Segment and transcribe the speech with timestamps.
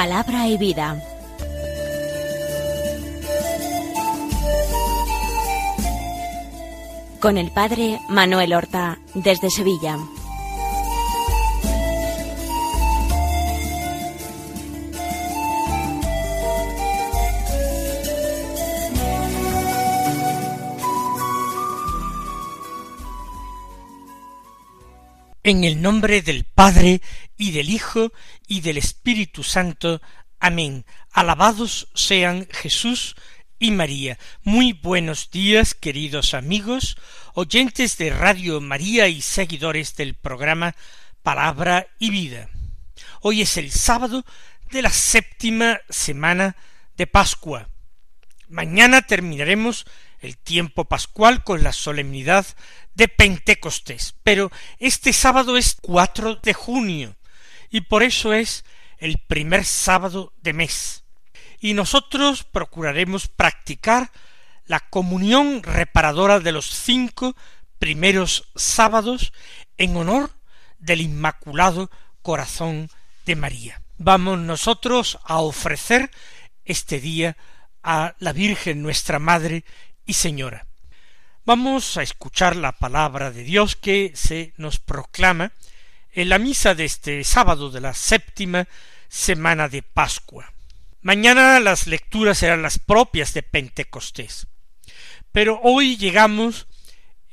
[0.00, 0.98] Palabra y vida.
[7.20, 9.98] Con el padre Manuel Horta desde Sevilla.
[25.42, 27.00] En el nombre del Padre
[27.38, 28.12] y del Hijo
[28.46, 30.02] y del Espíritu Santo.
[30.40, 30.84] Amén.
[31.10, 33.16] Alabados sean Jesús
[33.58, 34.18] y María.
[34.42, 36.98] Muy buenos días, queridos amigos,
[37.32, 40.76] oyentes de Radio María y seguidores del programa
[41.22, 42.50] Palabra y Vida.
[43.22, 44.26] Hoy es el sábado
[44.70, 46.56] de la séptima semana
[46.94, 47.70] de Pascua.
[48.50, 49.86] Mañana terminaremos
[50.18, 52.44] el tiempo pascual con la solemnidad
[53.00, 54.14] de Pentecostés.
[54.22, 57.16] Pero este sábado es 4 de junio
[57.70, 58.62] y por eso es
[58.98, 61.04] el primer sábado de mes.
[61.60, 64.12] Y nosotros procuraremos practicar
[64.66, 67.34] la comunión reparadora de los cinco
[67.78, 69.32] primeros sábados
[69.78, 70.30] en honor
[70.78, 71.90] del Inmaculado
[72.20, 72.90] Corazón
[73.24, 73.80] de María.
[73.96, 76.10] Vamos nosotros a ofrecer
[76.66, 77.38] este día
[77.82, 79.64] a la Virgen nuestra Madre
[80.04, 80.66] y Señora.
[81.46, 85.52] Vamos a escuchar la palabra de Dios que se nos proclama
[86.12, 88.68] en la misa de este sábado de la séptima
[89.08, 90.52] semana de Pascua.
[91.00, 94.48] Mañana las lecturas serán las propias de Pentecostés.
[95.32, 96.66] Pero hoy llegamos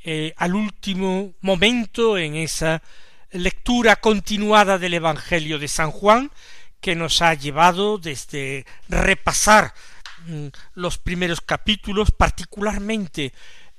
[0.02, 2.82] eh, al último momento en esa
[3.30, 6.30] lectura continuada del Evangelio de San Juan,
[6.80, 9.74] que nos ha llevado desde repasar
[10.26, 13.34] mm, los primeros capítulos, particularmente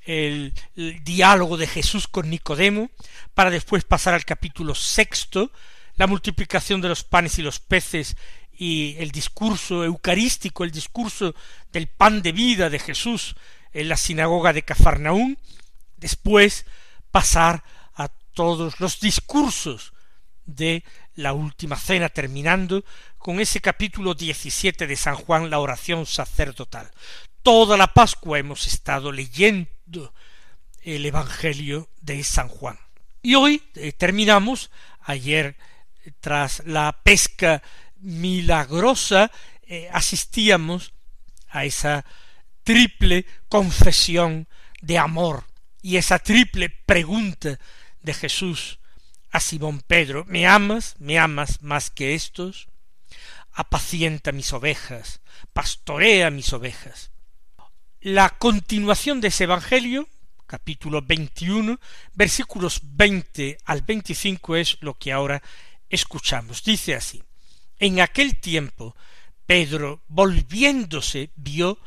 [0.09, 0.55] el,
[1.03, 2.89] diálogo de Jesús con Nicodemo,
[3.35, 5.51] para después pasar al capítulo sexto,
[5.97, 8.17] la multiplicación de los panes y los peces
[8.51, 11.35] y el discurso eucarístico, el discurso
[11.71, 13.35] del pan de vida de Jesús
[13.71, 15.37] en la sinagoga de Cafarnaún,
[15.97, 16.65] después
[17.11, 19.93] pasar a todos los discursos
[20.47, 20.83] de
[21.13, 22.83] la última cena, terminando
[23.19, 26.89] con ese capítulo diecisiete de San Juan, la oración sacerdotal.
[27.43, 29.69] Toda la Pascua hemos estado leyendo
[30.81, 32.77] el Evangelio de San Juan.
[33.21, 35.57] Y hoy eh, terminamos, ayer
[36.21, 37.61] tras la pesca
[37.99, 39.31] milagrosa,
[39.63, 40.93] eh, asistíamos
[41.49, 42.05] a esa
[42.63, 44.47] triple confesión
[44.81, 45.45] de amor
[45.81, 47.59] y esa triple pregunta
[48.01, 48.79] de Jesús
[49.31, 50.95] a Simón Pedro, ¿me amas?
[50.99, 52.67] ¿Me amas más que estos?
[53.51, 55.21] Apacienta mis ovejas,
[55.53, 57.11] pastorea mis ovejas.
[58.01, 60.07] La continuación de ese Evangelio,
[60.47, 61.81] capítulo 21,
[62.13, 65.43] versículos 20 al 25 es lo que ahora
[65.89, 66.63] escuchamos.
[66.63, 67.21] Dice así,
[67.77, 68.95] en aquel tiempo
[69.45, 71.77] Pedro, volviéndose, vio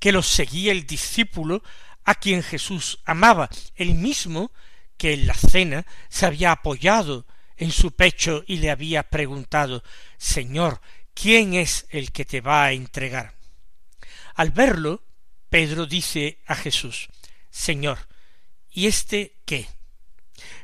[0.00, 1.62] que lo seguía el discípulo
[2.02, 4.50] a quien Jesús amaba, el mismo
[4.96, 7.26] que en la cena se había apoyado
[7.56, 9.84] en su pecho y le había preguntado
[10.18, 10.80] Señor,
[11.14, 13.34] ¿quién es el que te va a entregar?
[14.34, 15.04] Al verlo,
[15.50, 17.08] Pedro dice a Jesús,
[17.50, 17.98] Señor,
[18.70, 19.68] ¿y este qué?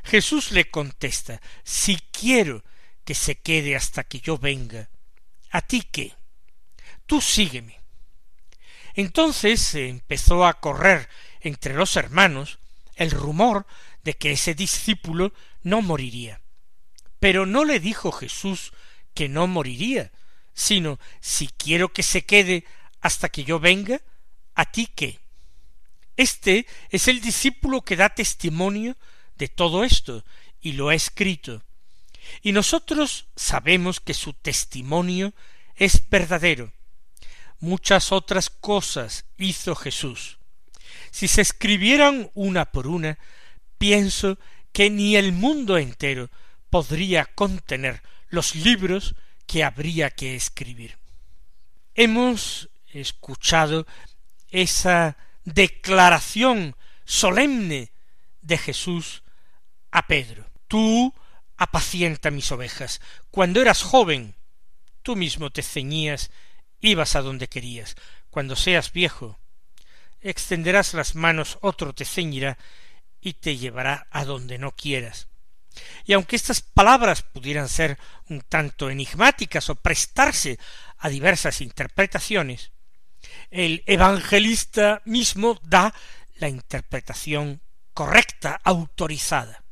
[0.03, 2.63] Jesús le contesta, si quiero
[3.03, 4.89] que se quede hasta que yo venga,
[5.51, 6.15] ¿a ti qué?
[7.05, 7.79] Tú sígueme.
[8.95, 11.07] Entonces se empezó a correr
[11.41, 12.59] entre los hermanos
[12.95, 13.67] el rumor
[14.03, 16.41] de que ese discípulo no moriría.
[17.19, 18.71] Pero no le dijo Jesús
[19.13, 20.11] que no moriría,
[20.53, 22.65] sino si quiero que se quede
[23.01, 24.01] hasta que yo venga,
[24.57, 25.19] ¿A ti qué?
[26.15, 28.97] Este es el discípulo que da testimonio
[29.35, 30.25] de todo esto
[30.59, 31.61] y lo ha escrito.
[32.41, 35.35] Y nosotros sabemos que su testimonio
[35.75, 36.73] es verdadero.
[37.59, 40.39] Muchas otras cosas hizo Jesús.
[41.11, 43.19] Si se escribieran una por una,
[43.77, 44.39] pienso
[44.71, 46.31] que ni el mundo entero
[46.71, 49.13] podría contener los libros
[49.45, 50.97] que habría que escribir.
[51.93, 53.85] Hemos escuchado
[54.61, 56.75] esa declaración
[57.05, 57.91] solemne
[58.41, 59.23] de Jesús
[59.91, 60.49] a Pedro.
[60.67, 61.13] Tú
[61.57, 63.01] apacienta mis ovejas.
[63.29, 64.35] Cuando eras joven,
[65.03, 66.31] tú mismo te ceñías,
[66.81, 67.95] ibas a donde querías.
[68.29, 69.39] Cuando seas viejo,
[70.21, 72.57] extenderás las manos, otro te ceñirá
[73.21, 75.27] y te llevará a donde no quieras.
[76.05, 77.99] Y aunque estas palabras pudieran ser
[78.29, 80.57] un tanto enigmáticas o prestarse
[80.97, 82.71] a diversas interpretaciones,
[83.51, 85.93] el evangelista mismo da
[86.35, 87.61] la interpretación
[87.93, 89.63] correcta, autorizada.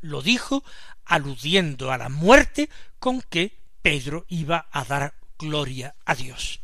[0.00, 0.62] Lo dijo
[1.04, 6.60] aludiendo a la muerte con que Pedro iba a dar gloria a Dios.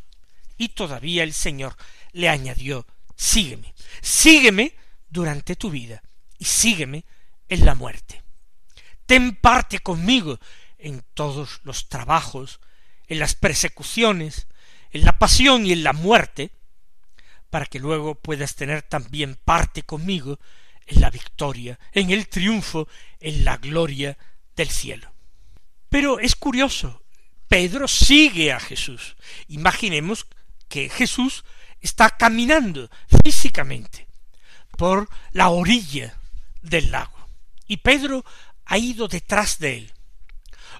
[0.57, 1.75] Y todavía el Señor
[2.11, 4.75] le añadió, sígueme, sígueme
[5.09, 6.01] durante tu vida
[6.37, 7.05] y sígueme
[7.49, 8.23] en la muerte.
[9.05, 10.39] Ten parte conmigo
[10.77, 12.59] en todos los trabajos,
[13.07, 14.47] en las persecuciones,
[14.93, 16.51] en la pasión y en la muerte,
[17.49, 20.39] para que luego puedas tener también parte conmigo
[20.87, 22.87] en la victoria, en el triunfo,
[23.19, 24.17] en la gloria
[24.55, 25.11] del cielo.
[25.89, 27.03] Pero es curioso,
[27.47, 29.15] Pedro sigue a Jesús.
[29.47, 30.25] Imaginemos
[30.67, 31.43] que Jesús
[31.81, 32.89] está caminando
[33.23, 34.07] físicamente
[34.77, 36.17] por la orilla
[36.61, 37.27] del lago
[37.67, 38.25] y Pedro
[38.65, 39.93] ha ido detrás de él.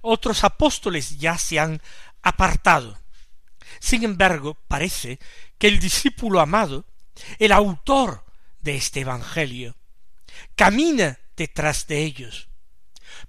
[0.02, 1.82] Otros apóstoles ya se han
[2.22, 2.98] apartado.
[3.80, 5.20] Sin embargo, parece
[5.58, 6.86] que el discípulo amado,
[7.40, 8.26] el autor
[8.60, 9.76] de este Evangelio,
[10.56, 12.50] camina detrás de ellos,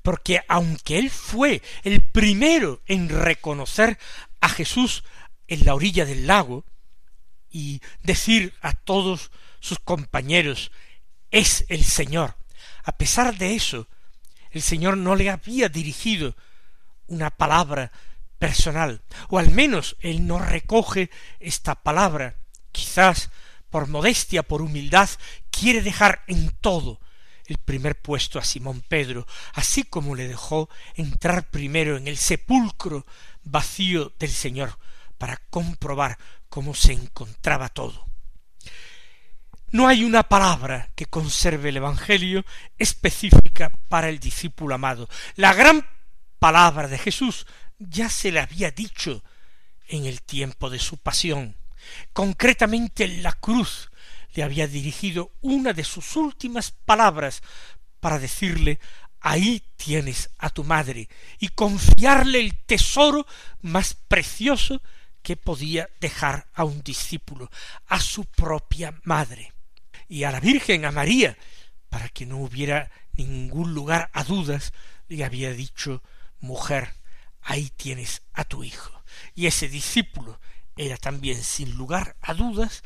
[0.03, 3.99] porque aunque él fue el primero en reconocer
[4.41, 5.05] a Jesús
[5.49, 6.65] en la orilla del lago
[7.51, 9.31] y decir a todos
[9.61, 10.73] sus compañeros
[11.31, 12.37] es el Señor,
[12.85, 13.89] a pesar de eso,
[14.51, 16.37] el Señor no le había dirigido
[17.07, 17.91] una palabra
[18.45, 19.01] personal,
[19.31, 21.09] o al menos él no recoge
[21.41, 22.37] esta palabra,
[22.73, 23.31] quizás
[23.71, 25.09] por modestia, por humildad,
[25.51, 27.01] quiere dejar en todo
[27.47, 33.07] el primer puesto a Simón Pedro, así como le dejó entrar primero en el sepulcro
[33.45, 34.79] vacío del Señor,
[35.17, 36.19] para comprobar
[36.51, 38.05] cómo se encontraba todo.
[39.71, 42.45] No hay una palabra que conserve el Evangelio
[42.77, 45.09] específica para el discípulo amado.
[45.35, 45.89] La gran
[46.39, 47.47] palabra de Jesús
[47.79, 49.23] ya se le había dicho
[49.89, 51.57] en el tiempo de su pasión.
[52.13, 53.91] Concretamente en la cruz
[54.35, 57.43] le había dirigido una de sus últimas palabras
[58.01, 58.79] para decirle
[59.21, 63.27] ahí tienes a tu madre y confiarle el tesoro
[63.63, 64.83] más precioso
[65.23, 67.51] que podía dejar a un discípulo,
[67.87, 69.55] a su propia madre
[70.09, 71.39] y a la Virgen, a María,
[71.89, 74.75] para que no hubiera ningún lugar a dudas,
[75.09, 76.03] le había dicho
[76.41, 76.95] mujer,
[77.45, 79.05] ahí tienes a tu hijo.
[79.35, 80.41] Y ese discípulo
[80.77, 82.83] era también, sin lugar a dudas,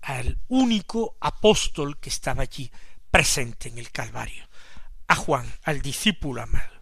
[0.00, 2.70] al único apóstol que estaba allí
[3.10, 4.48] presente en el Calvario,
[5.08, 6.72] a Juan, al discípulo amado.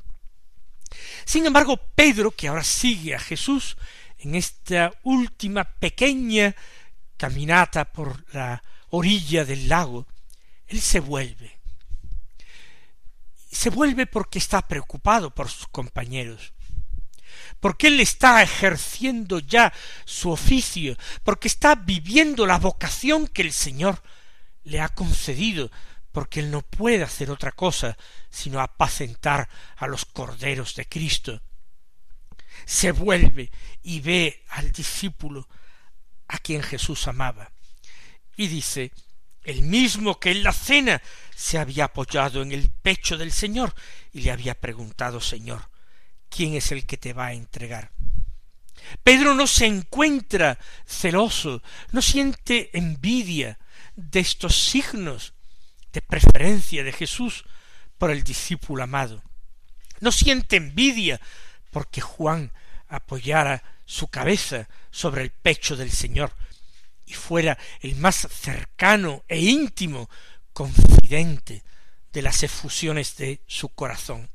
[1.24, 3.76] Sin embargo, Pedro, que ahora sigue a Jesús
[4.18, 6.54] en esta última pequeña
[7.16, 10.06] caminata por la orilla del lago,
[10.66, 11.58] él se vuelve.
[13.50, 16.54] Se vuelve porque está preocupado por sus compañeros,
[17.60, 19.72] porque él está ejerciendo ya
[20.04, 24.02] su oficio, porque está viviendo la vocación que el Señor
[24.64, 25.70] le ha concedido,
[26.12, 27.96] porque él no puede hacer otra cosa
[28.30, 31.40] sino apacentar a los corderos de Cristo.
[32.64, 33.50] Se vuelve
[33.82, 35.48] y ve al discípulo
[36.28, 37.50] a quien Jesús amaba
[38.36, 38.92] y dice
[39.44, 41.02] el mismo que en la cena
[41.34, 43.74] se había apoyado en el pecho del Señor
[44.12, 45.69] y le había preguntado Señor,
[46.30, 47.92] ¿quién es el que te va a entregar?
[49.02, 53.58] Pedro no se encuentra celoso, no siente envidia
[53.94, 55.34] de estos signos
[55.92, 57.44] de preferencia de Jesús
[57.98, 59.22] por el discípulo amado.
[60.00, 61.20] No siente envidia
[61.70, 62.52] porque Juan
[62.88, 66.32] apoyara su cabeza sobre el pecho del Señor,
[67.10, 70.08] y fuera el más cercano e íntimo
[70.52, 71.64] confidente
[72.12, 74.30] de las efusiones de su corazón.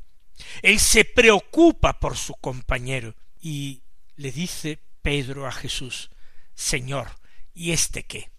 [0.61, 3.83] Él se preocupa por su compañero y
[4.15, 6.09] le dice Pedro a Jesús,
[6.53, 7.07] Señor,
[7.53, 8.31] ¿y este qué?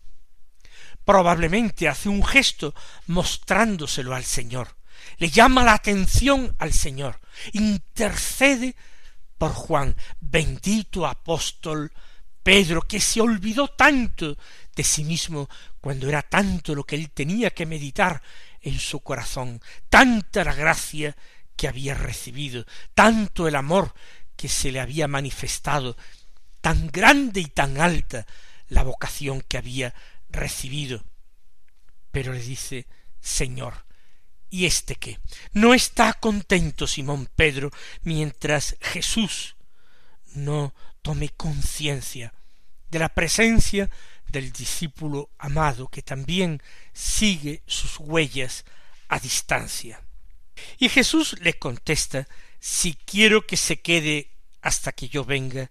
[1.05, 2.75] Probablemente hace un gesto
[3.07, 4.77] mostrándoselo al Señor,
[5.19, 7.21] le llama la atención al Señor,
[7.53, 8.75] intercede
[9.39, 11.93] por Juan, bendito apóstol
[12.43, 14.37] Pedro, que se olvidó tanto
[14.75, 15.49] de sí mismo
[15.81, 18.23] cuando era tanto lo que él tenía que meditar
[18.61, 21.17] en su corazón, tanta la gracia
[21.57, 23.95] que había recibido, tanto el amor
[24.37, 25.97] que se le había manifestado,
[26.61, 28.27] tan grande y tan alta
[28.69, 29.95] la vocación que había
[30.29, 31.05] recibido.
[32.11, 32.87] Pero le dice,
[33.21, 33.87] Señor,
[34.51, 35.19] ¿y este qué?
[35.53, 37.71] No está contento Simón Pedro
[38.03, 39.57] mientras Jesús
[40.35, 42.35] no tome conciencia
[42.91, 43.91] de la presencia
[44.29, 48.65] del discípulo amado que también sigue sus huellas
[49.09, 50.06] a distancia.
[50.79, 52.29] Y Jesús le contesta
[52.61, 55.71] si quiero que se quede hasta que yo venga,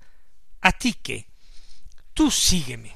[0.62, 1.28] a ti que,
[2.14, 2.95] tú sígueme.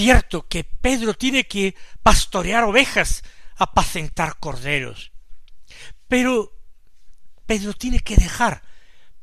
[0.00, 3.22] Cierto que Pedro tiene que pastorear ovejas,
[3.56, 5.12] apacentar corderos.
[6.08, 6.56] Pero
[7.44, 8.62] Pedro tiene que dejar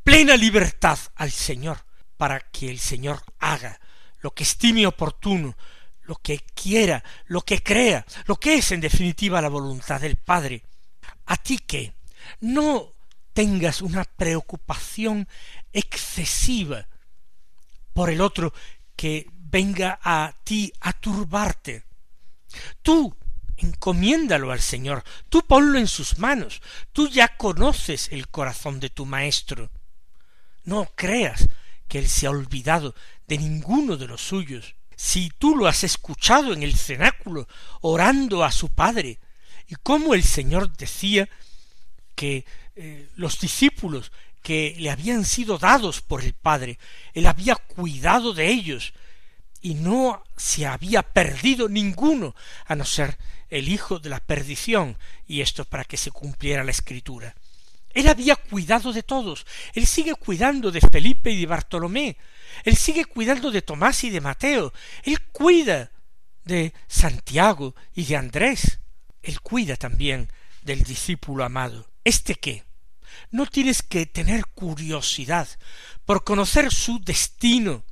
[0.04, 1.84] plena libertad al Señor
[2.16, 3.80] para que el Señor haga
[4.20, 5.58] lo que estime oportuno,
[6.04, 10.64] lo que quiera, lo que crea, lo que es en definitiva la voluntad del Padre.
[11.26, 11.96] A ti que
[12.42, 12.94] no
[13.34, 15.28] tengas una preocupación
[15.74, 16.88] excesiva
[17.94, 18.54] por el otro
[18.96, 21.84] que venga a ti a turbarte.
[22.82, 23.16] Tú
[23.58, 26.62] encomiéndalo al Señor, tú ponlo en sus manos,
[26.94, 29.72] tú ya conoces el corazón de tu Maestro.
[30.64, 31.48] No creas
[31.88, 32.94] que Él se ha olvidado
[33.28, 34.76] de ninguno de los suyos.
[34.96, 37.48] Si tú lo has escuchado en el cenáculo,
[37.82, 39.20] orando a su Padre,
[39.68, 41.30] y cómo el Señor decía
[42.16, 44.12] que eh, los discípulos
[44.42, 46.80] que le habían sido dados por el Padre,
[47.14, 48.94] Él había cuidado de ellos,
[49.62, 52.36] y no se había perdido ninguno,
[52.66, 53.18] a no ser
[53.50, 57.36] el hijo de la perdición, y esto para que se cumpliera la escritura.
[57.94, 62.18] Él había cuidado de todos, él sigue cuidando de Felipe y de Bartolomé,
[62.64, 64.74] él sigue cuidando de Tomás y de Mateo,
[65.04, 65.92] él cuida
[66.44, 68.80] de Santiago y de Andrés,
[69.24, 71.88] él cuida también del discípulo amado.
[72.04, 72.64] ¿Este qué?
[73.32, 75.48] No tienes que tener curiosidad
[76.06, 77.84] por conocer su destino,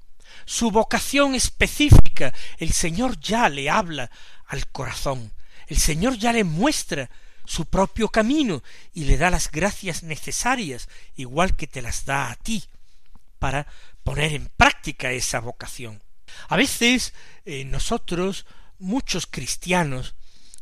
[0.45, 2.33] su vocación específica.
[2.57, 4.09] El Señor ya le habla
[4.45, 5.33] al corazón.
[5.67, 7.09] El Señor ya le muestra
[7.45, 12.35] su propio camino y le da las gracias necesarias, igual que te las da a
[12.35, 12.63] ti,
[13.39, 13.67] para
[14.03, 16.01] poner en práctica esa vocación.
[16.47, 17.13] A veces
[17.45, 18.45] eh, nosotros,
[18.79, 20.15] muchos cristianos,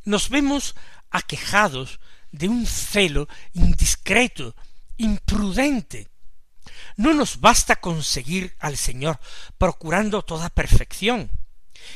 [0.06, 0.76] nos vemos
[1.10, 2.00] aquejados
[2.32, 4.56] de un celo indiscreto,
[4.98, 6.10] imprudente,
[6.98, 9.20] no nos basta conseguir al Señor
[9.58, 11.32] procurando toda perfección,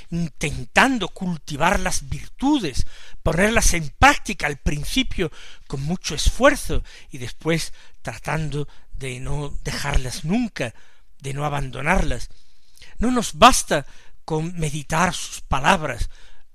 [0.09, 2.85] intentando cultivar las virtudes,
[3.23, 5.31] ponerlas en práctica al principio
[5.67, 10.73] con mucho esfuerzo y después tratando de no dejarlas nunca,
[11.19, 12.29] de no abandonarlas.
[12.97, 13.85] No nos basta
[14.25, 16.09] con meditar sus palabras,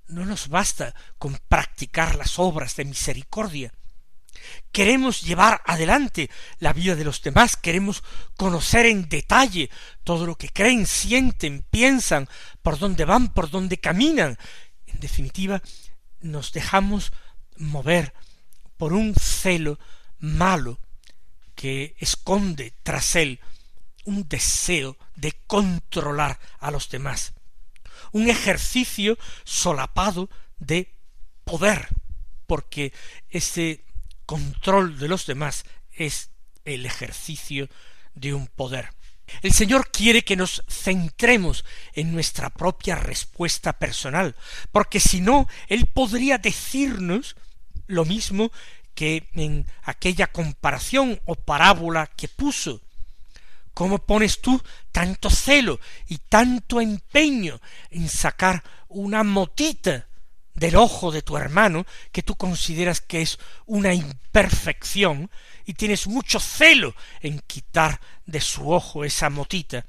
[0.08, 3.72] no nos basta con practicar las obras de misericordia.
[4.70, 8.02] Queremos llevar adelante la vida de los demás, queremos
[8.36, 9.70] conocer en detalle
[10.04, 12.28] todo lo que creen, sienten, piensan,
[12.62, 14.38] por dónde van, por dónde caminan.
[14.86, 15.62] En definitiva,
[16.20, 17.12] nos dejamos
[17.56, 18.14] mover
[18.76, 19.78] por un celo
[20.18, 20.80] malo
[21.54, 23.40] que esconde tras él
[24.04, 27.34] un deseo de controlar a los demás,
[28.12, 30.94] un ejercicio solapado de
[31.44, 31.88] poder,
[32.46, 32.92] porque
[33.28, 33.84] ese
[34.26, 36.30] control de los demás es
[36.64, 37.68] el ejercicio
[38.14, 38.90] de un poder.
[39.40, 41.64] El Señor quiere que nos centremos
[41.94, 44.34] en nuestra propia respuesta personal,
[44.72, 47.36] porque si no, Él podría decirnos
[47.86, 48.52] lo mismo
[48.94, 52.82] que en aquella comparación o parábola que puso.
[53.74, 54.60] ¿Cómo pones tú
[54.90, 57.58] tanto celo y tanto empeño
[57.90, 60.06] en sacar una motita
[60.54, 65.30] del ojo de tu hermano que tú consideras que es una imperfección
[65.64, 69.84] y tienes mucho celo en quitar de su ojo esa motita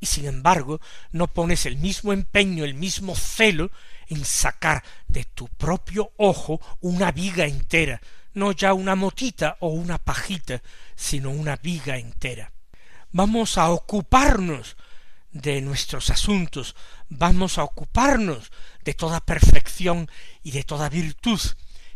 [0.00, 0.80] y sin embargo
[1.12, 3.70] no pones el mismo empeño, el mismo celo
[4.08, 8.00] en sacar de tu propio ojo una viga entera,
[8.32, 10.62] no ya una motita o una pajita,
[10.96, 12.52] sino una viga entera.
[13.12, 14.76] Vamos a ocuparnos
[15.32, 16.74] de nuestros asuntos,
[17.08, 18.50] vamos a ocuparnos
[18.84, 20.10] de toda perfección
[20.42, 21.40] y de toda virtud,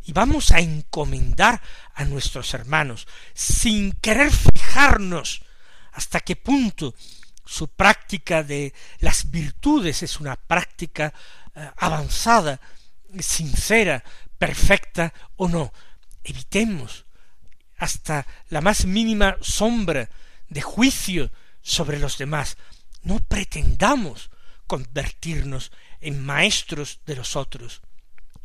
[0.05, 1.63] y vamos a encomendar
[1.95, 5.43] a nuestros hermanos, sin querer fijarnos
[5.93, 6.95] hasta qué punto
[7.47, 11.13] su práctica de las virtudes es una práctica
[11.55, 12.61] eh, avanzada,
[13.21, 14.03] sincera,
[14.39, 15.73] perfecta o no.
[16.23, 17.05] Evitemos
[17.79, 20.09] hasta la más mínima sombra
[20.49, 21.31] de juicio
[21.63, 22.57] sobre los demás.
[23.05, 24.31] No pretendamos
[24.67, 25.71] convertirnos
[26.01, 27.81] en maestros de los otros.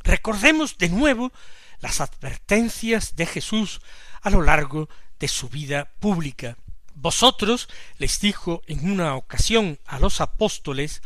[0.03, 1.31] Recordemos de nuevo
[1.79, 3.81] las advertencias de Jesús
[4.21, 4.89] a lo largo
[5.19, 6.57] de su vida pública.
[6.93, 11.01] Vosotros, les dijo en una ocasión a los apóstoles,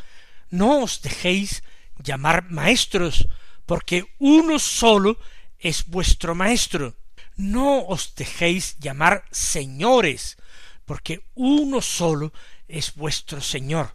[0.50, 1.64] no os dejéis
[1.98, 3.28] llamar maestros,
[3.66, 5.20] porque uno solo
[5.60, 6.96] es vuestro maestro.
[7.36, 10.38] No os dejéis llamar señores,
[10.86, 12.34] porque uno solo
[12.74, 13.94] es vuestro Señor.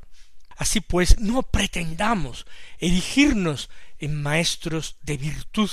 [0.56, 2.46] Así pues, no pretendamos
[2.78, 5.70] erigirnos en maestros de virtud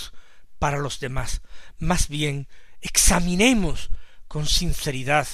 [0.59, 1.41] para los demás.
[1.77, 2.47] Más bien,
[2.81, 3.89] examinemos
[4.27, 5.27] con sinceridad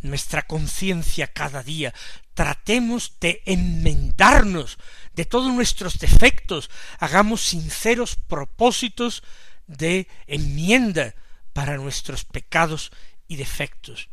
[0.00, 1.92] nuestra conciencia cada día,
[2.32, 4.78] tratemos de enmendarnos
[5.12, 9.22] de todos nuestros defectos, hagamos sinceros propósitos
[9.66, 11.14] de enmienda
[11.52, 12.90] para nuestros pecados
[13.28, 14.08] y defectos.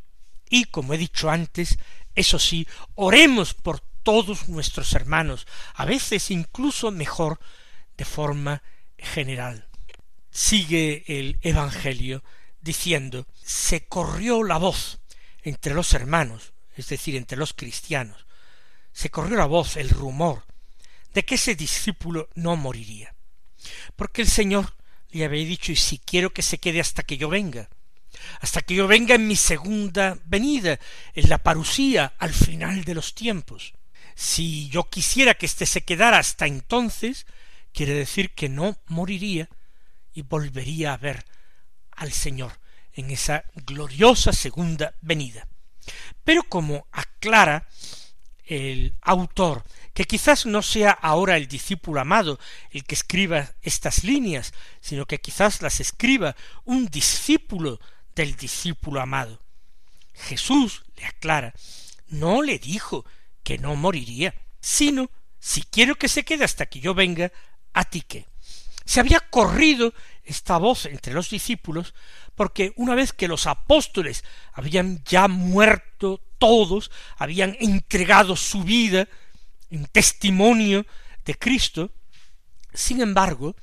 [0.50, 1.78] Y como he dicho antes,
[2.18, 7.40] eso sí, oremos por todos nuestros hermanos, a veces incluso mejor
[7.96, 8.64] de forma
[8.98, 9.68] general.
[10.32, 12.24] Sigue el Evangelio
[12.60, 15.00] diciendo, se corrió la voz
[15.44, 18.26] entre los hermanos, es decir, entre los cristianos,
[18.92, 20.44] se corrió la voz, el rumor,
[21.14, 23.14] de que ese discípulo no moriría.
[23.96, 24.74] Porque el Señor
[25.12, 27.70] le había dicho, y si quiero que se quede hasta que yo venga,
[28.42, 30.80] hasta que yo venga en mi segunda venida,
[31.14, 33.74] en la parusía, al final de los tiempos.
[34.16, 37.26] Si yo quisiera que éste se quedara hasta entonces,
[37.74, 39.50] quiere decir que no moriría
[40.14, 41.26] y volvería a ver
[41.92, 42.60] al Señor
[42.94, 45.48] en esa gloriosa segunda venida.
[46.24, 47.68] Pero como aclara
[48.44, 52.40] el autor, que quizás no sea ahora el discípulo amado
[52.72, 57.80] el que escriba estas líneas, sino que quizás las escriba un discípulo
[58.18, 59.40] del discípulo amado.
[60.14, 61.54] Jesús le aclara,
[62.08, 63.06] no le dijo
[63.44, 67.32] que no moriría, sino si quiero que se quede hasta que yo venga,
[67.74, 68.26] a ti qué.
[68.86, 71.94] Se había corrido esta voz entre los discípulos
[72.36, 79.08] porque una vez que los apóstoles habían ya muerto todos, habían entregado su vida
[79.70, 80.86] en testimonio
[81.24, 81.92] de Cristo,
[82.74, 83.56] sin embargo,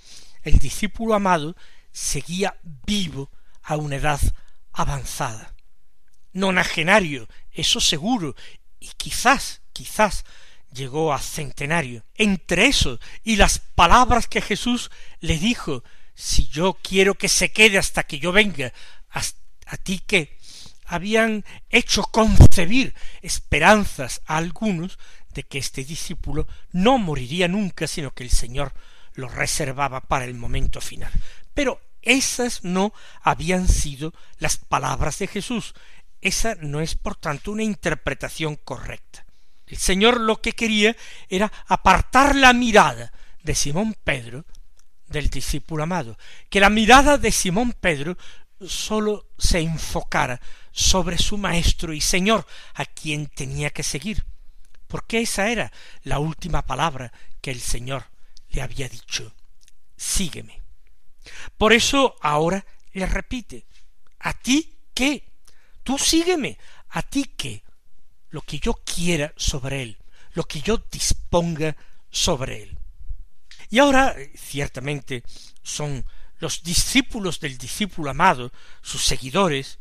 [0.43, 1.57] el discípulo amado
[1.90, 3.31] seguía vivo
[3.62, 4.21] a una edad
[4.75, 5.55] avanzada.
[6.33, 8.35] Nonagenario, eso seguro,
[8.81, 10.25] y quizás, quizás
[10.73, 12.05] llegó a centenario.
[12.17, 15.85] Entre eso y las palabras que Jesús le dijo,
[16.15, 18.73] si yo quiero que se quede hasta que yo venga,
[19.67, 20.37] a ti que
[20.85, 24.99] habían hecho concebir esperanzas a algunos
[25.31, 28.73] de que este discípulo no moriría nunca, sino que el Señor
[29.15, 31.11] lo reservaba para el momento final.
[31.55, 35.75] Pero esas no habían sido las palabras de Jesús.
[36.21, 39.27] Esa no es, por tanto, una interpretación correcta.
[39.67, 40.97] El Señor lo que quería
[41.29, 43.12] era apartar la mirada
[43.43, 44.45] de Simón Pedro
[45.07, 48.17] del discípulo amado, que la mirada de Simón Pedro
[48.67, 50.40] sólo se enfocara
[50.73, 54.25] sobre su Maestro y Señor, a quien tenía que seguir,
[54.87, 58.07] porque esa era la última palabra que el Señor
[58.51, 59.35] le había dicho.
[59.97, 60.63] Sígueme.
[61.57, 63.67] Por eso ahora le repite,
[64.21, 65.25] ¿a ti qué?
[65.83, 66.59] Tú sígueme,
[66.91, 67.63] ¿a ti qué?
[68.31, 69.99] Lo que yo quiera sobre él,
[70.33, 71.77] lo que yo disponga
[72.11, 72.79] sobre él.
[73.71, 75.25] Y ahora, ciertamente,
[75.63, 76.05] son
[76.39, 79.79] los discípulos del discípulo amado, sus seguidores,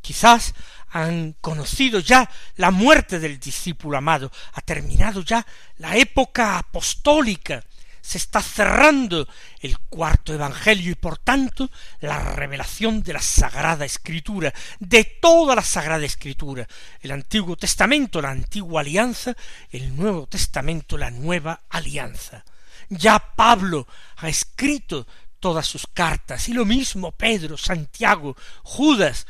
[0.00, 0.54] quizás
[0.88, 5.44] han conocido ya la muerte del discípulo amado, ha terminado ya
[5.78, 7.64] la época apostólica,
[8.06, 9.26] se está cerrando
[9.58, 15.62] el cuarto evangelio y por tanto la revelación de la sagrada escritura, de toda la
[15.62, 16.68] sagrada escritura,
[17.00, 19.34] el Antiguo Testamento, la antigua alianza,
[19.70, 22.44] el Nuevo Testamento, la nueva alianza.
[22.90, 23.88] Ya Pablo
[24.18, 25.04] ha escrito
[25.40, 29.26] todas sus cartas y lo mismo Pedro, Santiago, Judas,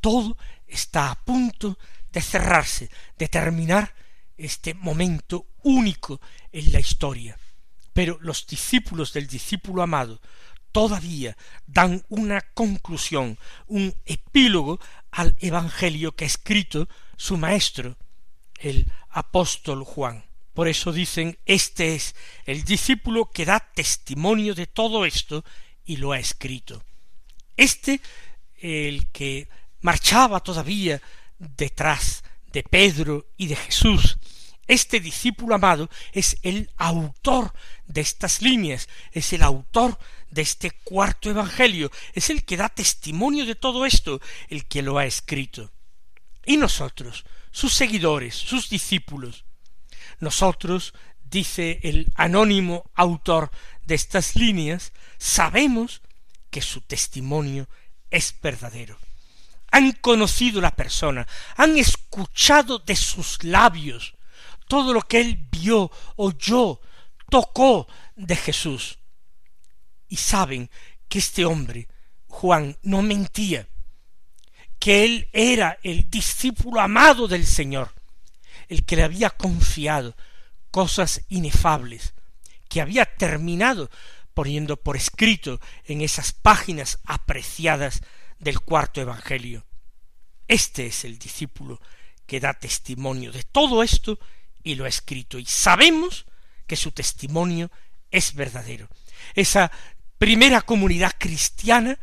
[0.00, 1.78] todo está a punto
[2.10, 3.94] de cerrarse, de terminar
[4.36, 7.38] este momento único en la historia
[7.92, 10.20] pero los discípulos del discípulo amado
[10.72, 17.96] todavía dan una conclusión, un epílogo al Evangelio que ha escrito su maestro,
[18.58, 20.24] el apóstol Juan.
[20.54, 25.44] Por eso dicen, este es el discípulo que da testimonio de todo esto
[25.84, 26.82] y lo ha escrito.
[27.56, 28.00] Este,
[28.56, 29.48] el que
[29.80, 31.00] marchaba todavía
[31.38, 32.22] detrás
[32.52, 34.18] de Pedro y de Jesús,
[34.70, 37.52] este discípulo amado es el autor
[37.86, 39.98] de estas líneas, es el autor
[40.30, 44.98] de este cuarto Evangelio, es el que da testimonio de todo esto, el que lo
[44.98, 45.72] ha escrito.
[46.46, 49.44] Y nosotros, sus seguidores, sus discípulos,
[50.20, 53.50] nosotros, dice el anónimo autor
[53.82, 56.00] de estas líneas, sabemos
[56.48, 57.68] que su testimonio
[58.08, 58.96] es verdadero.
[59.72, 64.14] Han conocido la persona, han escuchado de sus labios
[64.70, 66.80] todo lo que él vio, oyó,
[67.28, 69.00] tocó de Jesús.
[70.06, 70.70] Y saben
[71.08, 71.88] que este hombre,
[72.28, 73.68] Juan, no mentía,
[74.78, 77.92] que él era el discípulo amado del Señor,
[78.68, 80.14] el que le había confiado
[80.70, 82.14] cosas inefables,
[82.68, 83.90] que había terminado
[84.34, 88.02] poniendo por escrito en esas páginas apreciadas
[88.38, 89.66] del cuarto Evangelio.
[90.46, 91.80] Este es el discípulo
[92.24, 94.20] que da testimonio de todo esto
[94.62, 95.38] y lo ha escrito.
[95.38, 96.26] Y sabemos
[96.66, 97.70] que su testimonio
[98.10, 98.88] es verdadero.
[99.34, 99.70] Esa
[100.18, 101.98] primera comunidad cristiana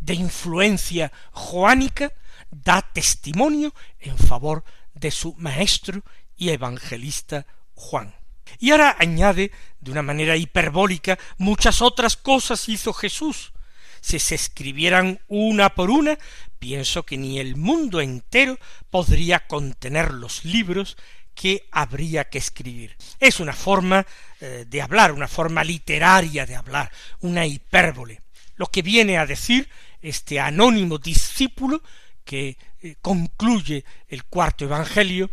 [0.00, 2.12] de influencia joánica
[2.50, 6.02] da testimonio en favor de su maestro
[6.36, 8.14] y evangelista Juan.
[8.58, 13.52] Y ahora añade de una manera hiperbólica muchas otras cosas hizo Jesús.
[14.00, 16.18] Si se escribieran una por una,
[16.58, 18.58] pienso que ni el mundo entero
[18.90, 20.96] podría contener los libros
[21.38, 22.96] que habría que escribir.
[23.20, 24.04] Es una forma
[24.40, 28.22] eh, de hablar, una forma literaria de hablar, una hipérbole.
[28.56, 29.68] Lo que viene a decir
[30.02, 31.80] este anónimo discípulo
[32.24, 35.30] que eh, concluye el cuarto Evangelio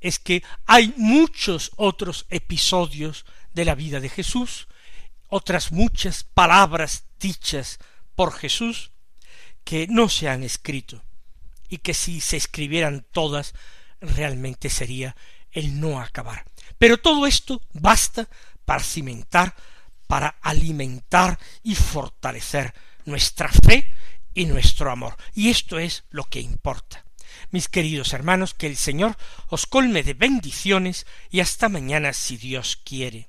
[0.00, 4.68] es que hay muchos otros episodios de la vida de Jesús,
[5.26, 7.80] otras muchas palabras dichas
[8.14, 8.92] por Jesús
[9.64, 11.02] que no se han escrito
[11.68, 13.52] y que si se escribieran todas
[14.00, 15.16] realmente sería
[15.52, 16.44] el no acabar.
[16.78, 18.28] Pero todo esto basta
[18.64, 19.54] para cimentar,
[20.06, 23.92] para alimentar y fortalecer nuestra fe
[24.34, 25.16] y nuestro amor.
[25.34, 27.04] Y esto es lo que importa.
[27.50, 29.16] Mis queridos hermanos, que el Señor
[29.48, 33.28] os colme de bendiciones y hasta mañana si Dios quiere.